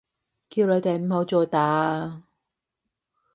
[0.49, 2.23] 叫你哋唔好再打啊！